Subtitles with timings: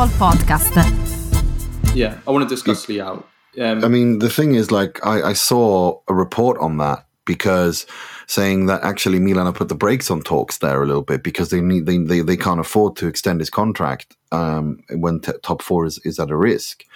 [0.00, 1.94] Football Podcast.
[1.94, 3.22] Yeah, I want to discuss Leao.
[3.60, 7.84] Um, I mean, the thing is, like, I, I saw a report on that because
[8.26, 11.50] saying that actually Milan have put the brakes on talks there a little bit because
[11.50, 15.60] they need they they, they can't afford to extend his contract um, when t- top
[15.60, 16.86] four is, is at a risk.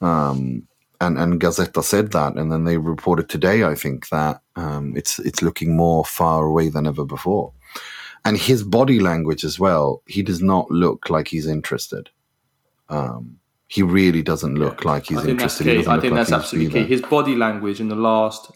[0.00, 0.68] Um,
[1.00, 5.18] and and Gazzetta said that, and then they reported today, I think, that um, it's
[5.18, 7.52] it's looking more far away than ever before.
[8.24, 12.08] And his body language as well, he does not look like he's interested.
[12.88, 14.90] Um, he really doesn't look yeah.
[14.90, 15.88] like he's I interested.
[15.88, 16.86] I think that's absolutely key.
[16.86, 18.52] His body language in the last,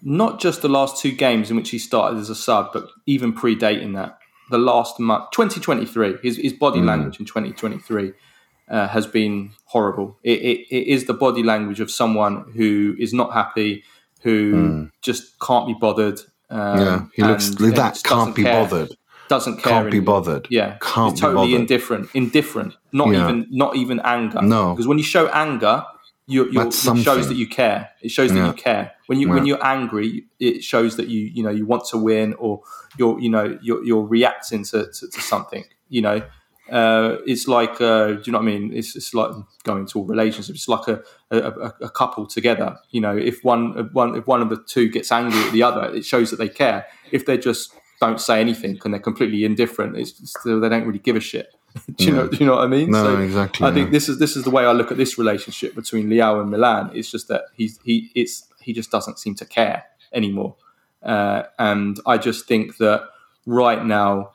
[0.00, 3.34] not just the last two games in which he started as a sub, but even
[3.34, 4.18] predating that,
[4.50, 6.86] the last month, 2023, his, his body mm.
[6.86, 8.12] language in 2023
[8.70, 10.18] uh, has been horrible.
[10.22, 13.84] It, it, it is the body language of someone who is not happy,
[14.22, 14.90] who mm.
[15.02, 16.20] just can't be bothered.
[16.48, 18.00] Um, yeah, he looks like that.
[18.04, 18.96] Can't be care, bothered.
[19.32, 19.72] Doesn't care.
[19.72, 19.90] Can't anymore.
[19.90, 20.46] be bothered.
[20.50, 22.10] Yeah, can't He's totally indifferent.
[22.12, 22.74] Indifferent.
[22.92, 23.24] Not yeah.
[23.24, 23.46] even.
[23.50, 24.42] Not even anger.
[24.42, 25.86] No, because when you show anger,
[26.26, 27.88] you, it shows that you care.
[28.02, 28.48] It shows that yeah.
[28.48, 28.92] you care.
[29.06, 29.34] When you yeah.
[29.34, 32.60] when you're angry, it shows that you you know you want to win or
[32.98, 35.64] you're you know you're, you're reacting to, to, to something.
[35.88, 36.22] You know,
[36.70, 38.74] uh, it's like uh, do you know what I mean?
[38.74, 39.30] It's, it's like
[39.64, 40.56] going to a relationship.
[40.56, 42.76] It's like a, a, a, couple together.
[42.90, 45.94] You know, if one one if one of the two gets angry at the other,
[45.94, 46.84] it shows that they care.
[47.10, 50.98] If they're just don't say anything and they're completely indifferent, it's still, they don't really
[50.98, 51.54] give a shit.
[51.96, 52.28] do you know?
[52.28, 52.90] Do you know what I mean?
[52.90, 53.64] No, so exactly.
[53.64, 53.74] I yeah.
[53.74, 56.50] think this is this is the way I look at this relationship between Leao and
[56.50, 56.90] Milan.
[56.92, 60.56] It's just that he's he it's he just doesn't seem to care anymore,
[61.02, 63.04] uh, and I just think that
[63.46, 64.32] right now.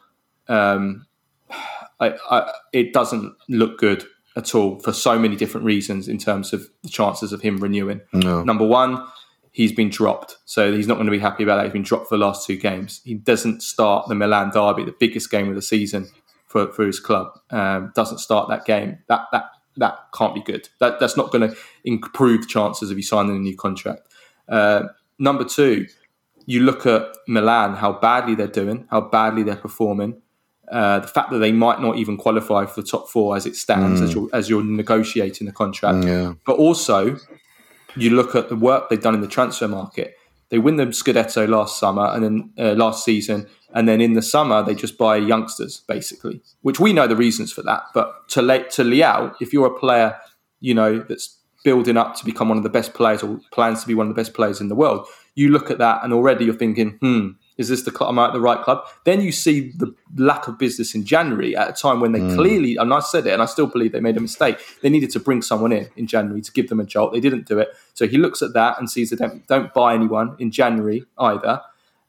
[0.48, 1.06] Um,
[2.00, 6.54] I, I, it doesn't look good at all for so many different reasons in terms
[6.54, 8.02] of the chances of him renewing.
[8.14, 8.44] No.
[8.44, 9.04] Number one,
[9.58, 11.64] he's been dropped, so he's not going to be happy about that.
[11.64, 13.02] He's been dropped for the last two games.
[13.04, 16.08] He doesn't start the Milan derby, the biggest game of the season
[16.46, 17.32] for, for his club.
[17.50, 19.00] Um, doesn't start that game.
[19.08, 19.46] That that
[19.78, 20.70] that can't be good.
[20.80, 24.02] That that's not going to improve chances of you signing a new contract.
[24.48, 24.84] Uh,
[25.18, 25.88] number two,
[26.46, 30.22] you look at Milan, how badly they're doing, how badly they're performing.
[30.72, 33.56] Uh, the fact that they might not even qualify for the top four as it
[33.56, 34.04] stands mm.
[34.04, 36.06] as, you're, as you're negotiating the contract.
[36.06, 36.34] Yeah.
[36.46, 37.18] But also,
[37.98, 40.16] you look at the work they've done in the transfer market.
[40.50, 44.22] They win the Scudetto last summer and then uh, last season, and then in the
[44.22, 47.84] summer they just buy youngsters basically, which we know the reasons for that.
[47.94, 50.18] But to to Leao, if you're a player,
[50.60, 53.88] you know that's building up to become one of the best players or plans to
[53.88, 55.06] be one of the best players in the world,
[55.36, 58.10] you look at that and already you're thinking, hmm, is this the club?
[58.10, 58.86] Am I at the right club?
[59.04, 62.36] Then you see the lack of business in January at a time when they mm.
[62.36, 64.60] clearly, and I said it, and I still believe they made a mistake.
[64.82, 67.14] They needed to bring someone in in January to give them a jolt.
[67.14, 67.70] They didn't do it.
[67.94, 71.62] So he looks at that and sees that don't, don't buy anyone in January either.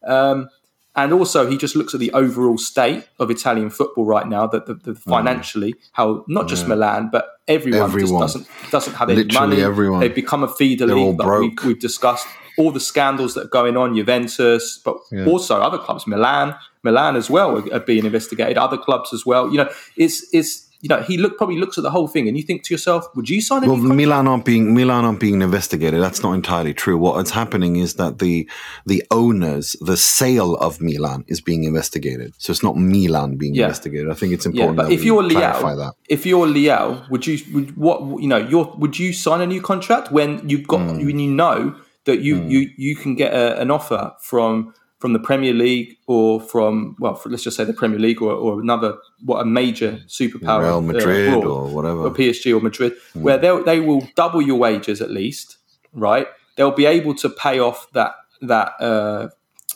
[0.05, 0.51] Um,
[0.99, 4.49] and also, he just looks at the overall state of Italian football right now.
[4.49, 4.99] That the, the, mm.
[4.99, 6.71] financially, how not just yeah.
[6.71, 8.21] Milan, but everyone, everyone.
[8.21, 9.63] doesn't doesn't have any money.
[9.63, 10.01] Everyone.
[10.01, 12.27] They've become a feeder They're league that we've, we've, discussed
[12.59, 15.27] all the scandals that are going on, Juventus, but yeah.
[15.27, 18.59] also other clubs, Milan, Milan as well are, are, being investigated.
[18.59, 19.51] Other clubs as well.
[19.51, 22.37] You know, it's it's you know he look probably looks at the whole thing, and
[22.37, 23.67] you think to yourself, would you sign?
[23.67, 26.01] Well, Milan aren't being Milan aren't being investigated.
[26.01, 26.97] That's not entirely true.
[26.97, 28.49] What is happening is that the
[28.87, 32.35] the owners, the sale of Milan is being investigated.
[32.39, 33.65] So it's not Milan being yeah.
[33.65, 34.09] investigated.
[34.11, 34.79] I think it's important.
[34.79, 38.39] Yeah, but if you're Leao, if you're Leao, would you would, what you know?
[38.39, 41.05] You're, would you sign a new contract when you've got mm.
[41.05, 41.75] when you know?
[42.09, 42.51] That you mm.
[42.51, 47.15] you you can get a, an offer from from the Premier League or from well,
[47.15, 50.79] for, let's just say the Premier League or, or another what a major superpower, Real
[50.79, 53.21] uh, Madrid uh, or whatever, or PSG or Madrid, mm.
[53.21, 55.59] where they they will double your wages at least,
[55.93, 56.27] right?
[56.57, 59.29] They'll be able to pay off that that uh,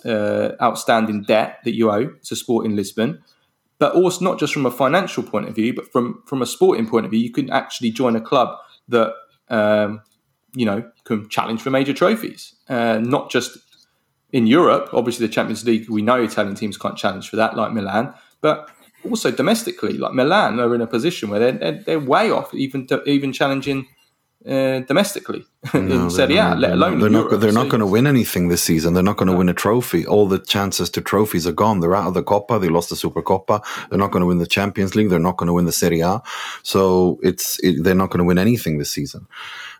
[0.06, 3.22] uh, outstanding debt that you owe to Sporting Lisbon,
[3.78, 6.88] but also not just from a financial point of view, but from from a sporting
[6.88, 8.56] point of view, you can actually join a club
[8.88, 9.12] that
[9.50, 10.00] um,
[10.54, 13.58] you know, can challenge for major trophies, uh, not just
[14.32, 14.90] in Europe.
[14.92, 18.70] Obviously, the Champions League, we know Italian teams can't challenge for that, like Milan, but
[19.08, 22.86] also domestically, like Milan are in a position where they're, they're, they're way off, even
[23.06, 23.86] even challenging
[24.46, 27.40] uh, domestically no, in Serie A, let alone they're not.
[27.40, 28.94] They're not going to win anything this season.
[28.94, 29.38] They're not going to no.
[29.38, 30.04] win a trophy.
[30.04, 31.80] All the chances to trophies are gone.
[31.80, 32.60] They're out of the Coppa.
[32.60, 33.62] They lost the Super Coppa.
[33.88, 35.10] They're not going to win the Champions League.
[35.10, 36.20] They're not going to win the Serie A.
[36.64, 39.28] So it's it, they're not going to win anything this season.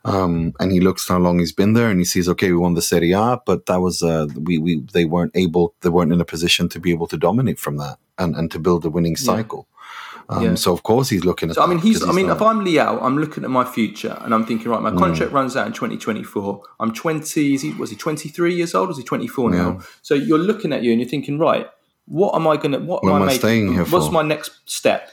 [0.04, 2.74] Um, and he looks how long he's been there, and he sees, okay, we won
[2.74, 6.20] the Serie A, but that was uh, we we they weren't able, they weren't in
[6.20, 9.16] a position to be able to dominate from that and and to build a winning
[9.16, 9.66] cycle.
[9.68, 9.81] Yeah.
[10.28, 10.54] Um, yeah.
[10.54, 11.56] So of course he's looking at.
[11.56, 12.06] So, I mean, he's.
[12.06, 12.36] I mean, not...
[12.36, 15.34] if I'm Leao, I'm looking at my future and I'm thinking, right, my contract mm.
[15.34, 16.62] runs out in 2024.
[16.80, 17.54] I'm 20.
[17.54, 17.72] Is he?
[17.74, 18.90] Was he 23 years old?
[18.90, 19.56] Is he 24 now?
[19.56, 19.80] Yeah.
[20.02, 21.66] So you're looking at you and you're thinking, right,
[22.06, 22.78] what am I going to?
[22.78, 24.12] What, what am I, making, staying here What's for?
[24.12, 25.10] my next step?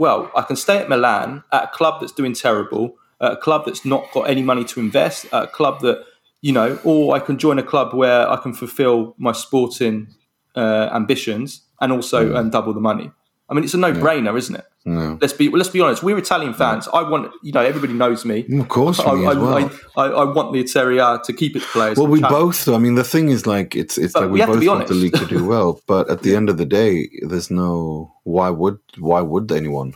[0.00, 3.66] well, I can stay at Milan at a club that's doing terrible, at a club
[3.66, 6.02] that's not got any money to invest, at a club that
[6.40, 10.08] you know, or I can join a club where I can fulfil my sporting
[10.56, 13.10] uh, ambitions and also earn double the money.
[13.50, 14.64] I mean, it's a no-brainer, isn't it?
[14.84, 15.18] No.
[15.20, 16.02] Let's be let's be honest.
[16.02, 16.88] We're Italian fans.
[16.88, 18.46] I want you know everybody knows me.
[18.58, 19.70] Of course, I, I, well.
[19.96, 21.98] I, I, want the Serie to keep its players.
[21.98, 22.64] Well, we challenge.
[22.64, 22.68] both.
[22.68, 24.94] I mean, the thing is, like, it's it's But like we we both want the
[24.94, 28.78] league to do well, but at the end of the day, there's no why would
[28.98, 29.94] why would anyone?